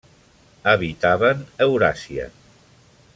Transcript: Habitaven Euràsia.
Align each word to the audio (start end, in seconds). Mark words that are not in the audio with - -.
Habitaven 0.71 1.45
Euràsia. 1.67 2.29